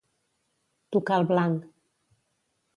[0.97, 1.71] Tocar el blanc.